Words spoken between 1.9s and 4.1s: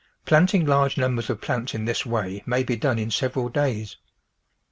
way may be done in several days.